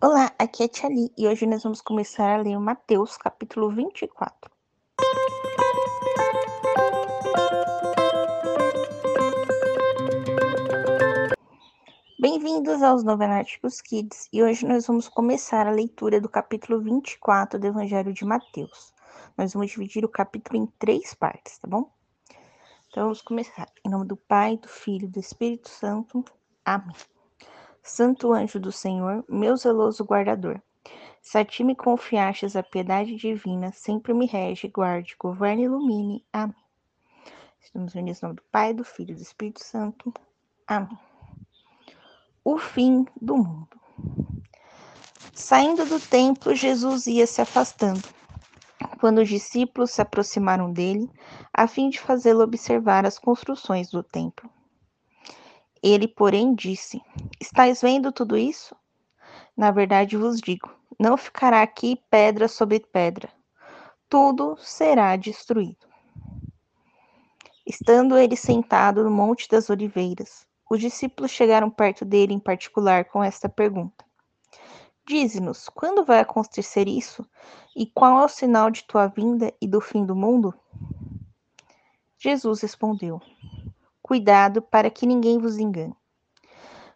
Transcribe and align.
Olá, 0.00 0.32
aqui 0.38 0.62
é 0.62 0.68
Tia 0.68 0.88
Li, 0.88 1.12
e 1.18 1.28
hoje 1.28 1.46
nós 1.46 1.62
vamos 1.62 1.82
começar 1.82 2.38
a 2.38 2.42
ler 2.42 2.58
Mateus, 2.58 3.16
capítulo 3.18 3.70
24. 3.70 4.50
Bem-vindos 12.18 12.82
aos 12.82 13.04
Novenáticos 13.04 13.82
Kids, 13.82 14.28
e 14.32 14.42
hoje 14.42 14.66
nós 14.66 14.86
vamos 14.86 15.08
começar 15.08 15.66
a 15.66 15.72
leitura 15.72 16.20
do 16.20 16.28
capítulo 16.28 16.80
24 16.80 17.60
do 17.60 17.66
Evangelho 17.66 18.14
de 18.14 18.24
Mateus. 18.24 18.94
Nós 19.36 19.52
vamos 19.52 19.70
dividir 19.70 20.04
o 20.04 20.08
capítulo 20.08 20.58
em 20.58 20.66
três 20.78 21.12
partes, 21.12 21.58
tá 21.58 21.68
bom? 21.68 21.92
Então 22.88 23.04
vamos 23.04 23.20
começar. 23.20 23.68
Em 23.84 23.90
nome 23.90 24.06
do 24.06 24.16
Pai, 24.16 24.56
do 24.56 24.68
Filho 24.68 25.04
e 25.04 25.10
do 25.10 25.20
Espírito 25.20 25.68
Santo. 25.68 26.24
Amém. 26.64 26.96
Santo 27.82 28.32
anjo 28.32 28.60
do 28.60 28.70
Senhor, 28.70 29.24
meu 29.28 29.56
zeloso 29.56 30.04
guardador, 30.04 30.62
se 31.20 31.38
a 31.38 31.44
ti 31.44 31.64
me 31.64 31.74
confiastes 31.74 32.56
a 32.56 32.62
piedade 32.62 33.16
divina, 33.16 33.72
sempre 33.72 34.14
me 34.14 34.26
rege, 34.26 34.68
guarde, 34.68 35.16
governe 35.18 35.62
e 35.62 35.64
ilumine. 35.66 36.26
Amém. 36.32 36.54
Estamos 37.60 37.94
unidos 37.94 38.22
em 38.22 38.26
nome 38.26 38.36
do 38.36 38.42
Pai, 38.50 38.74
do 38.74 38.84
Filho 38.84 39.12
e 39.12 39.14
do 39.14 39.22
Espírito 39.22 39.62
Santo. 39.62 40.12
Amém. 40.66 40.98
O 42.44 42.58
fim 42.58 43.06
do 43.20 43.36
mundo. 43.36 43.80
Saindo 45.32 45.84
do 45.84 45.98
templo, 46.00 46.54
Jesus 46.54 47.06
ia 47.06 47.26
se 47.26 47.40
afastando. 47.40 48.02
Quando 49.00 49.18
os 49.18 49.28
discípulos 49.28 49.90
se 49.90 50.02
aproximaram 50.02 50.72
dele, 50.72 51.10
a 51.52 51.66
fim 51.66 51.88
de 51.88 52.00
fazê-lo 52.00 52.42
observar 52.42 53.06
as 53.06 53.18
construções 53.18 53.90
do 53.90 54.02
templo. 54.02 54.50
Ele, 55.82 56.06
porém, 56.06 56.54
disse: 56.54 57.02
Estais 57.40 57.80
vendo 57.80 58.12
tudo 58.12 58.36
isso? 58.36 58.76
Na 59.56 59.70
verdade 59.70 60.16
vos 60.16 60.40
digo: 60.40 60.70
não 60.98 61.16
ficará 61.16 61.62
aqui 61.62 62.00
pedra 62.08 62.46
sobre 62.46 62.80
pedra, 62.80 63.28
tudo 64.08 64.56
será 64.58 65.16
destruído. 65.16 65.86
Estando 67.66 68.16
ele 68.16 68.36
sentado 68.36 69.02
no 69.02 69.10
Monte 69.10 69.48
das 69.48 69.70
Oliveiras, 69.70 70.46
os 70.70 70.80
discípulos 70.80 71.30
chegaram 71.30 71.70
perto 71.70 72.04
dele 72.04 72.32
em 72.32 72.38
particular 72.38 73.04
com 73.06 73.22
esta 73.22 73.48
pergunta: 73.48 74.04
Dize-nos, 75.06 75.68
quando 75.68 76.04
vai 76.04 76.20
acontecer 76.20 76.86
isso? 76.86 77.26
E 77.74 77.86
qual 77.86 78.20
é 78.20 78.24
o 78.24 78.28
sinal 78.28 78.70
de 78.70 78.84
tua 78.84 79.08
vinda 79.08 79.52
e 79.60 79.66
do 79.66 79.80
fim 79.80 80.06
do 80.06 80.14
mundo? 80.14 80.54
Jesus 82.18 82.60
respondeu: 82.60 83.20
Cuidado 84.12 84.60
para 84.60 84.90
que 84.90 85.06
ninguém 85.06 85.38
vos 85.38 85.56
engane. 85.56 85.96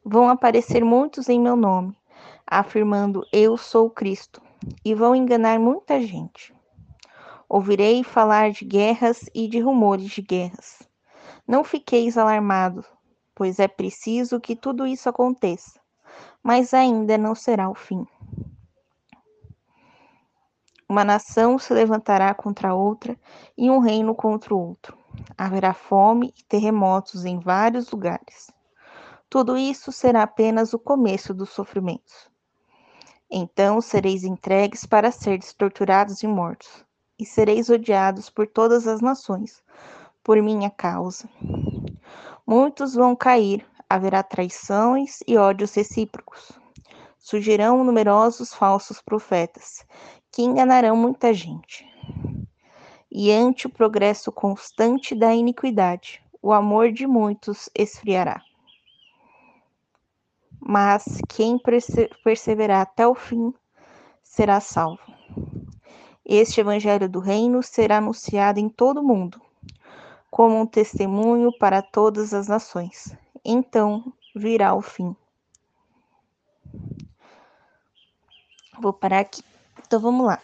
Vão 0.05 0.29
aparecer 0.29 0.85
muitos 0.85 1.31
em 1.31 1.41
meu 1.41 1.57
nome, 1.57 1.97
afirmando 2.47 3.27
eu 3.33 3.57
sou 3.57 3.89
Cristo, 3.89 4.43
e 4.85 4.95
vão 4.95 5.17
enganar 5.17 5.59
muita 5.59 5.99
gente. 5.99 6.55
Ouvirei 7.49 8.05
falar 8.05 8.51
de 8.51 8.67
guerras 8.67 9.31
e 9.35 9.49
de 9.49 9.61
rumores 9.61 10.11
de 10.11 10.21
guerras. 10.21 10.87
Não 11.49 11.65
fiqueis 11.65 12.19
alarmados, 12.19 12.85
pois 13.35 13.59
é 13.59 13.67
preciso 13.67 14.39
que 14.39 14.55
tudo 14.55 14.87
isso 14.87 15.09
aconteça, 15.09 15.81
mas 16.43 16.75
ainda 16.75 17.17
não 17.17 17.35
será 17.35 17.71
o 17.71 17.75
fim. 17.75 18.07
Uma 20.87 21.03
nação 21.03 21.59
se 21.59 21.73
levantará 21.73 22.35
contra 22.35 22.75
outra 22.75 23.19
e 23.57 23.71
um 23.71 23.79
reino 23.79 24.15
contra 24.15 24.55
o 24.55 24.61
outro 24.61 25.06
haverá 25.37 25.75
fome 25.75 26.33
e 26.37 26.43
terremotos 26.45 27.25
em 27.25 27.39
vários 27.39 27.91
lugares. 27.91 28.51
Tudo 29.29 29.57
isso 29.57 29.91
será 29.93 30.23
apenas 30.23 30.73
o 30.73 30.79
começo 30.79 31.35
dos 31.35 31.51
sofrimentos. 31.51 32.31
Então 33.31 33.81
sereis 33.81 34.25
entregues 34.25 34.87
para 34.87 35.11
seres 35.11 35.53
torturados 35.53 36.23
e 36.23 36.27
mortos, 36.27 36.85
e 37.19 37.27
sereis 37.27 37.69
odiados 37.69 38.31
por 38.31 38.47
todas 38.47 38.87
as 38.87 39.01
nações, 39.01 39.63
por 40.23 40.41
minha 40.41 40.71
causa. 40.71 41.29
Muitos 42.47 42.95
vão 42.95 43.17
cair, 43.17 43.67
haverá 43.91 44.23
traições 44.23 45.19
e 45.27 45.37
ódios 45.37 45.75
recíprocos. 45.75 46.53
Surgirão 47.19 47.83
numerosos 47.83 48.55
falsos 48.55 49.03
profetas, 49.03 49.85
que 50.31 50.43
enganarão 50.43 50.97
muita 50.97 51.35
gente 51.35 51.96
e 53.19 53.33
ante 53.33 53.67
o 53.67 53.71
progresso 53.71 54.31
constante 54.31 55.15
da 55.15 55.35
iniquidade, 55.35 56.23
o 56.43 56.53
amor 56.53 56.93
de 56.93 57.07
muitos 57.07 57.67
esfriará. 57.75 58.43
Mas 60.61 61.23
quem 61.27 61.59
perseverar 62.23 62.83
até 62.83 63.09
o 63.09 63.15
fim 63.15 63.55
será 64.23 64.61
salvo. 64.61 65.01
Este 66.27 66.61
evangelho 66.61 67.09
do 67.09 67.19
reino 67.19 67.63
será 67.63 67.97
anunciado 67.97 68.61
em 68.61 68.69
todo 68.69 69.01
o 69.01 69.03
mundo, 69.03 69.41
como 70.31 70.61
um 70.61 70.67
testemunho 70.67 71.57
para 71.57 71.81
todas 71.81 72.35
as 72.35 72.49
nações. 72.49 73.17
Então 73.43 74.13
virá 74.35 74.75
o 74.75 74.83
fim. 74.83 75.17
Vou 78.79 78.93
parar 78.93 79.21
aqui. 79.21 79.43
Então 79.87 79.99
vamos 79.99 80.27
lá 80.27 80.39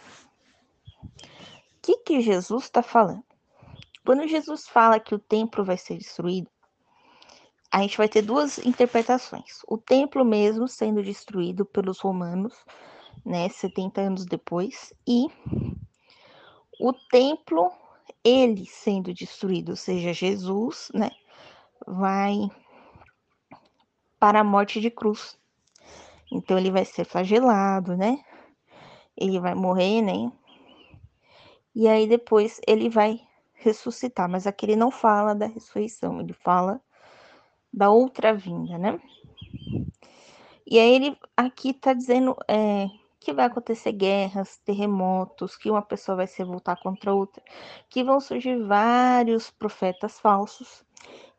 que, 1.83 1.97
que 1.97 2.21
Jesus 2.21 2.63
está 2.63 2.81
falando? 2.81 3.23
Quando 4.05 4.27
Jesus 4.27 4.67
fala 4.67 4.99
que 4.99 5.13
o 5.13 5.19
templo 5.19 5.63
vai 5.63 5.77
ser 5.77 5.97
destruído, 5.97 6.49
a 7.69 7.81
gente 7.81 7.97
vai 7.97 8.07
ter 8.07 8.21
duas 8.21 8.57
interpretações. 8.59 9.61
O 9.67 9.77
templo 9.77 10.23
mesmo 10.23 10.67
sendo 10.67 11.03
destruído 11.03 11.65
pelos 11.65 11.99
romanos, 11.99 12.53
né, 13.25 13.49
70 13.49 14.01
anos 14.01 14.25
depois, 14.25 14.93
e 15.07 15.27
o 16.79 16.93
templo 17.11 17.71
ele 18.23 18.65
sendo 18.65 19.13
destruído, 19.13 19.69
ou 19.69 19.75
seja, 19.75 20.13
Jesus, 20.13 20.89
né, 20.93 21.11
vai 21.85 22.49
para 24.19 24.39
a 24.39 24.43
morte 24.43 24.79
de 24.79 24.89
cruz. 24.89 25.37
Então 26.31 26.57
ele 26.57 26.71
vai 26.71 26.85
ser 26.85 27.03
flagelado, 27.05 27.97
né? 27.97 28.23
Ele 29.17 29.39
vai 29.39 29.53
morrer, 29.53 30.01
né? 30.01 30.31
E 31.75 31.87
aí 31.87 32.07
depois 32.07 32.59
ele 32.67 32.89
vai 32.89 33.19
ressuscitar, 33.53 34.29
mas 34.29 34.45
aqui 34.45 34.65
ele 34.65 34.75
não 34.75 34.91
fala 34.91 35.33
da 35.33 35.45
ressurreição, 35.45 36.19
ele 36.19 36.33
fala 36.33 36.81
da 37.71 37.89
outra 37.89 38.33
vinda, 38.33 38.77
né? 38.77 38.99
E 40.65 40.79
aí 40.79 40.95
ele 40.95 41.17
aqui 41.35 41.69
está 41.71 41.93
dizendo 41.93 42.35
é, 42.47 42.87
que 43.19 43.33
vai 43.33 43.45
acontecer 43.45 43.91
guerras, 43.93 44.57
terremotos, 44.65 45.55
que 45.55 45.69
uma 45.69 45.81
pessoa 45.81 46.17
vai 46.17 46.27
se 46.27 46.43
voltar 46.43 46.75
contra 46.77 47.13
outra, 47.13 47.41
que 47.89 48.03
vão 48.03 48.19
surgir 48.19 48.61
vários 48.63 49.49
profetas 49.49 50.19
falsos 50.19 50.83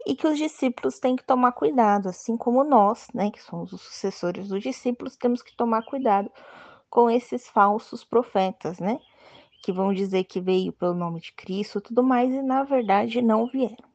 e 0.06 0.15
que 0.15 0.27
os 0.27 0.39
discípulos 0.39 0.99
têm 0.99 1.16
que 1.16 1.25
tomar 1.25 1.53
cuidado, 1.53 2.09
assim 2.09 2.37
como 2.37 2.65
nós, 2.65 3.06
né, 3.15 3.31
que 3.31 3.43
somos 3.43 3.72
os 3.72 3.81
sucessores 3.83 4.49
dos 4.49 4.62
discípulos, 4.62 5.16
temos 5.16 5.43
que 5.43 5.56
tomar 5.56 5.83
cuidado 5.84 6.31
com 6.91 7.11
esses 7.11 7.49
falsos 7.49 8.05
profetas, 8.05 8.78
né? 8.78 8.99
Que 9.64 9.72
vão 9.72 9.94
dizer 9.94 10.25
que 10.25 10.42
veio 10.42 10.75
pelo 10.75 10.92
nome 10.92 11.20
de 11.20 11.32
Cristo 11.32 11.80
tudo 11.80 12.02
mais, 12.02 12.30
e 12.30 12.42
na 12.42 12.64
verdade 12.64 13.22
não 13.22 13.47
vieram, 13.47 13.88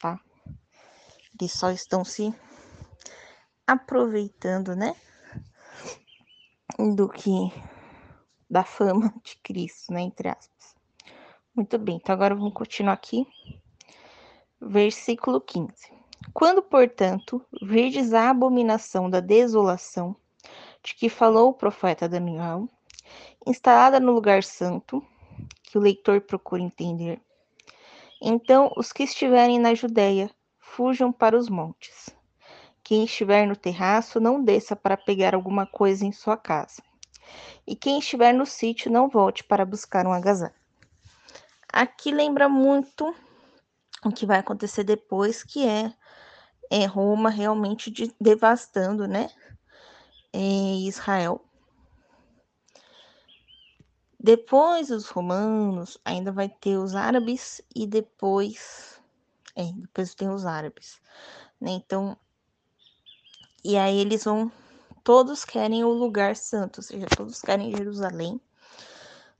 tá? 0.00 0.18
Eles 1.38 1.52
só 1.52 1.70
estão 1.70 2.02
se 2.06 2.34
aproveitando, 3.66 4.74
né? 4.74 4.96
Do 6.96 7.06
que 7.06 7.30
da 8.48 8.64
fama 8.64 9.12
de 9.22 9.36
Cristo, 9.42 9.92
né? 9.92 10.00
Entre 10.00 10.26
aspas. 10.28 10.74
Muito 11.54 11.78
bem, 11.78 11.96
então 11.96 12.14
agora 12.14 12.34
vamos 12.34 12.54
continuar 12.54 12.94
aqui. 12.94 13.26
Versículo 14.58 15.38
15. 15.38 15.74
Quando, 16.32 16.62
portanto, 16.62 17.44
virdes 17.60 18.14
a 18.14 18.30
abominação 18.30 19.10
da 19.10 19.20
desolação, 19.20 20.16
de 20.82 20.94
que 20.94 21.10
falou 21.10 21.50
o 21.50 21.54
profeta 21.54 22.08
Daniel, 22.08 22.66
instalada 23.46 23.98
no 23.98 24.12
lugar 24.12 24.42
santo, 24.42 25.04
que 25.62 25.78
o 25.78 25.80
leitor 25.80 26.20
procura 26.20 26.62
entender. 26.62 27.20
Então, 28.20 28.72
os 28.76 28.92
que 28.92 29.04
estiverem 29.04 29.58
na 29.58 29.74
Judéia, 29.74 30.30
fujam 30.58 31.12
para 31.12 31.36
os 31.36 31.48
montes. 31.48 32.10
Quem 32.82 33.04
estiver 33.04 33.46
no 33.46 33.56
terraço, 33.56 34.20
não 34.20 34.42
desça 34.42 34.76
para 34.76 34.96
pegar 34.96 35.34
alguma 35.34 35.66
coisa 35.66 36.04
em 36.04 36.12
sua 36.12 36.36
casa. 36.36 36.82
E 37.66 37.74
quem 37.74 37.98
estiver 37.98 38.32
no 38.32 38.44
sítio, 38.44 38.90
não 38.90 39.08
volte 39.08 39.44
para 39.44 39.64
buscar 39.64 40.06
um 40.06 40.12
agasalho. 40.12 40.54
Aqui 41.72 42.10
lembra 42.10 42.48
muito 42.48 43.14
o 44.04 44.10
que 44.10 44.26
vai 44.26 44.38
acontecer 44.38 44.82
depois, 44.82 45.44
que 45.44 45.66
é, 45.66 45.92
é 46.70 46.84
Roma 46.84 47.30
realmente 47.30 47.90
de, 47.90 48.12
devastando, 48.20 49.06
né? 49.06 49.30
É 50.32 50.38
Israel 50.38 51.40
depois 54.22 54.90
os 54.90 55.08
romanos, 55.08 55.96
ainda 56.04 56.30
vai 56.30 56.46
ter 56.46 56.76
os 56.76 56.94
árabes 56.94 57.62
e 57.74 57.86
depois. 57.86 59.00
É, 59.56 59.64
depois 59.72 60.14
tem 60.14 60.28
os 60.28 60.44
árabes. 60.44 61.00
Né? 61.58 61.70
Então. 61.70 62.16
E 63.64 63.78
aí 63.78 63.98
eles 63.98 64.24
vão 64.24 64.52
todos 65.02 65.44
querem 65.44 65.84
o 65.84 65.90
lugar 65.90 66.36
santo, 66.36 66.78
ou 66.78 66.82
seja, 66.82 67.06
todos 67.16 67.40
querem 67.40 67.74
Jerusalém, 67.74 68.40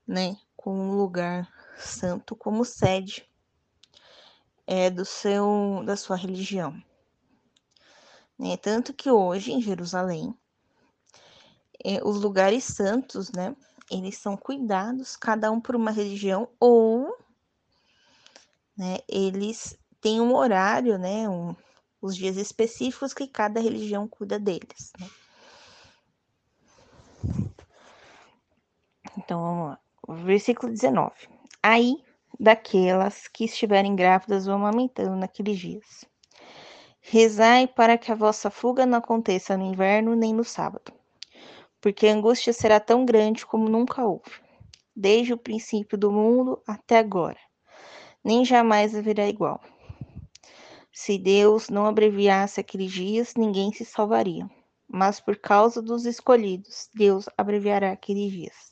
né, 0.07 0.37
com 0.57 0.75
um 0.75 0.97
lugar 0.97 1.51
santo 1.79 2.35
como 2.35 2.65
sede 2.65 3.27
é, 4.67 4.91
do 4.91 5.05
seu 5.05 5.83
da 5.85 5.97
sua 5.97 6.17
religião. 6.17 6.73
Né? 8.39 8.57
Tanto 8.57 8.93
que 8.95 9.11
hoje 9.11 9.53
em 9.53 9.61
Jerusalém 9.61 10.35
é, 11.85 12.03
os 12.05 12.21
lugares 12.21 12.65
santos, 12.65 13.31
né, 13.33 13.55
eles 13.91 14.17
são 14.17 14.37
cuidados 14.37 15.17
cada 15.17 15.51
um 15.51 15.61
por 15.61 15.75
uma 15.75 15.91
religião 15.91 16.49
ou 16.59 17.17
né, 18.77 18.99
eles 19.09 19.77
têm 20.01 20.21
um 20.21 20.35
horário, 20.35 20.99
né, 20.99 21.29
um, 21.29 21.55
os 22.01 22.17
dias 22.17 22.37
específicos 22.37 23.13
que 23.13 23.27
cada 23.27 23.61
religião 23.61 24.09
cuida 24.09 24.39
deles. 24.39 24.93
Né? 24.99 25.11
Então 29.19 29.41
vamos 29.41 29.69
lá. 29.69 29.81
Versículo 30.25 30.73
19. 30.73 31.13
Aí 31.63 31.97
daquelas 32.39 33.29
que 33.29 33.45
estiverem 33.45 33.95
grávidas 33.95 34.47
ou 34.49 34.55
amamentando 34.55 35.15
naqueles 35.15 35.59
dias. 35.59 36.05
Rezai 37.03 37.67
para 37.67 37.99
que 37.99 38.11
a 38.11 38.15
vossa 38.15 38.51
fuga 38.51 38.87
não 38.87 38.99
aconteça 38.99 39.57
no 39.57 39.65
inverno 39.65 40.15
nem 40.15 40.35
no 40.35 40.45
sábado, 40.45 40.93
porque 41.81 42.07
a 42.07 42.13
angústia 42.13 42.53
será 42.53 42.79
tão 42.79 43.05
grande 43.05 43.47
como 43.47 43.69
nunca 43.69 44.05
houve, 44.05 44.31
desde 44.95 45.33
o 45.33 45.39
princípio 45.39 45.97
do 45.97 46.13
mundo 46.13 46.63
até 46.67 46.99
agora, 46.99 47.39
nem 48.23 48.45
jamais 48.45 48.95
haverá 48.95 49.29
igual. 49.29 49.61
Se 50.93 51.17
Deus 51.17 51.69
não 51.69 51.87
abreviasse 51.87 52.61
aqueles 52.61 52.93
dias, 52.93 53.35
ninguém 53.37 53.73
se 53.73 53.85
salvaria, 53.85 54.49
mas 54.87 55.21
por 55.21 55.37
causa 55.37 55.81
dos 55.81 56.05
escolhidos, 56.05 56.91
Deus 56.95 57.27
abreviará 57.39 57.93
aqueles 57.93 58.31
dias. 58.31 58.71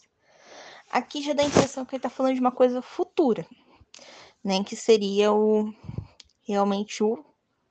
Aqui 0.91 1.23
já 1.23 1.33
dá 1.33 1.43
a 1.43 1.47
impressão 1.47 1.85
que 1.85 1.95
ele 1.95 1.99
está 1.99 2.11
falando 2.11 2.35
de 2.35 2.41
uma 2.41 2.51
coisa 2.51 2.83
futura, 2.83 3.47
né? 4.43 4.65
Que 4.65 4.75
seria 4.75 5.33
o 5.33 5.73
realmente 6.43 7.03
o 7.03 7.25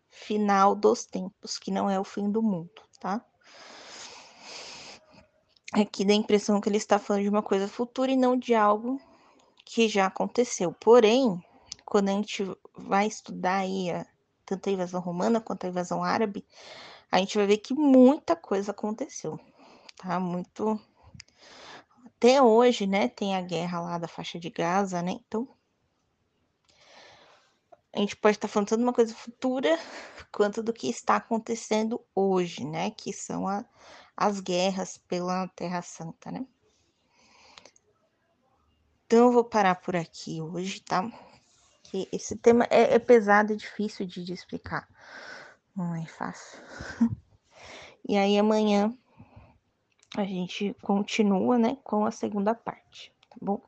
final 0.09 0.75
dos 0.75 1.05
tempos, 1.05 1.57
que 1.57 1.71
não 1.71 1.89
é 1.89 1.99
o 1.99 2.03
fim 2.03 2.29
do 2.31 2.41
mundo, 2.41 2.81
tá? 2.99 3.23
Aqui 5.73 6.05
dá 6.05 6.13
a 6.13 6.15
impressão 6.15 6.61
que 6.61 6.69
ele 6.69 6.77
está 6.77 6.97
falando 6.97 7.23
de 7.23 7.29
uma 7.29 7.43
coisa 7.43 7.67
futura 7.67 8.11
e 8.11 8.15
não 8.15 8.37
de 8.37 8.55
algo 8.55 9.01
que 9.65 9.89
já 9.89 10.05
aconteceu. 10.05 10.73
Porém, 10.73 11.43
quando 11.85 12.09
a 12.09 12.13
gente 12.13 12.45
vai 12.73 13.07
estudar 13.07 13.57
aí 13.57 13.91
a, 13.91 14.05
tanto 14.45 14.69
a 14.69 14.71
invasão 14.71 15.01
romana 15.01 15.41
quanto 15.41 15.65
a 15.65 15.69
invasão 15.69 16.03
árabe, 16.03 16.45
a 17.11 17.19
gente 17.19 17.37
vai 17.37 17.47
ver 17.47 17.57
que 17.57 17.73
muita 17.73 18.35
coisa 18.35 18.71
aconteceu, 18.71 19.39
tá? 19.97 20.19
Muito 20.19 20.79
até 22.05 22.41
hoje, 22.41 22.87
né, 22.87 23.07
tem 23.09 23.35
a 23.35 23.41
guerra 23.41 23.79
lá 23.79 23.97
da 23.97 24.07
faixa 24.07 24.39
de 24.39 24.49
Gaza, 24.49 25.01
né? 25.01 25.19
Então, 25.27 25.47
a 27.93 27.99
gente 27.99 28.15
pode 28.15 28.37
estar 28.37 28.47
falando 28.47 28.69
tanto 28.69 28.79
de 28.79 28.85
uma 28.85 28.93
coisa 28.93 29.13
futura 29.13 29.77
quanto 30.31 30.63
do 30.63 30.73
que 30.73 30.89
está 30.89 31.17
acontecendo 31.17 32.01
hoje, 32.15 32.65
né? 32.65 32.91
Que 32.91 33.13
são 33.13 33.47
a, 33.47 33.63
as 34.17 34.39
guerras 34.39 34.97
pela 34.97 35.47
Terra 35.49 35.83
Santa, 35.83 36.31
né? 36.31 36.45
Então, 39.05 39.27
eu 39.27 39.31
vou 39.31 39.43
parar 39.43 39.75
por 39.75 39.95
aqui 39.95 40.41
hoje, 40.41 40.81
tá? 40.81 41.09
Que 41.83 42.09
esse 42.11 42.35
tema 42.35 42.65
é, 42.69 42.95
é 42.95 42.99
pesado 42.99 43.53
e 43.53 43.55
difícil 43.55 44.05
de, 44.05 44.23
de 44.23 44.33
explicar. 44.33 44.85
Não 45.75 45.95
é 45.95 46.05
fácil. 46.07 46.59
e 48.09 48.17
aí, 48.17 48.37
amanhã 48.37 48.91
a 50.17 50.25
gente 50.25 50.75
continua, 50.81 51.57
né, 51.59 51.77
com 51.83 52.05
a 52.05 52.11
segunda 52.11 52.55
parte, 52.55 53.13
tá 53.29 53.37
bom? 53.39 53.61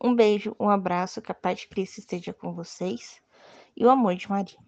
Um 0.00 0.14
beijo, 0.14 0.54
um 0.58 0.70
abraço, 0.70 1.20
que 1.20 1.32
a 1.32 1.34
paz 1.34 1.60
de 1.60 1.68
Cristo 1.68 1.98
esteja 1.98 2.32
com 2.32 2.54
vocês 2.54 3.20
e 3.76 3.84
o 3.84 3.90
amor 3.90 4.14
de 4.14 4.30
Maria. 4.30 4.67